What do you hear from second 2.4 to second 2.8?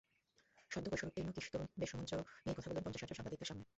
নিয়েই কথা